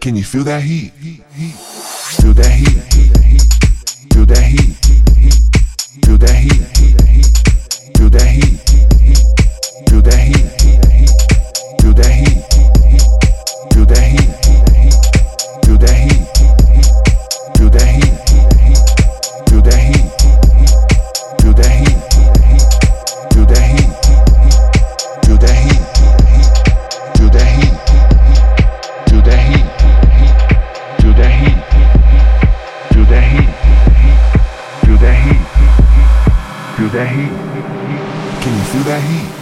Can 0.00 0.16
you 0.16 0.24
feel 0.24 0.44
that 0.44 0.62
heat? 0.62 0.92
Feel 0.92 2.32
that 2.32 2.46
heat. 2.46 2.80
Feel 4.14 4.26
that 4.26 4.42
heat. 4.42 4.59
That 37.00 37.08
heat. 37.08 37.32
Can 38.42 38.52
you 38.58 38.64
feel 38.64 38.82
that 38.84 39.02
heat? 39.02 39.39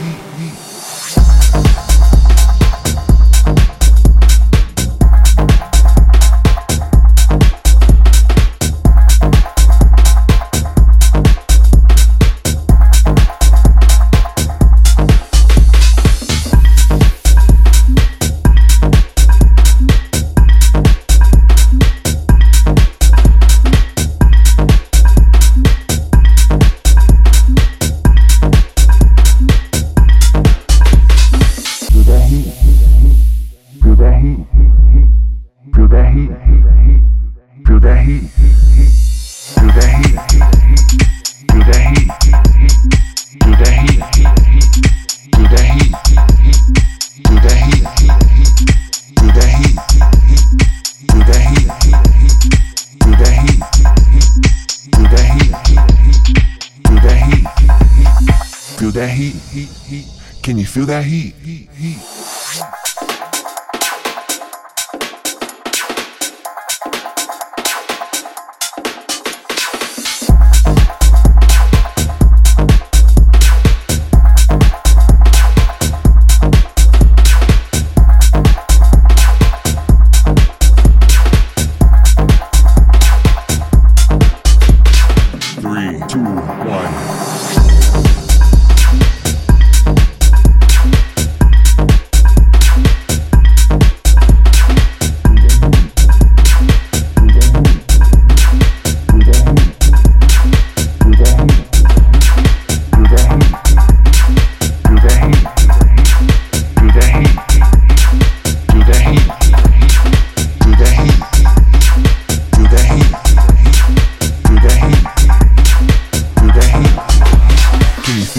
That 58.98 59.10
heat. 59.10 59.36
Heat, 59.52 59.68
heat. 59.86 60.06
Can 60.42 60.58
you 60.58 60.66
feel 60.66 60.86
that 60.86 61.04
heat? 61.04 61.34
Three, 61.34 61.68